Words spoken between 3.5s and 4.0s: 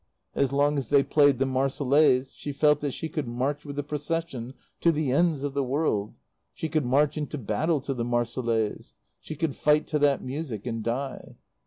with the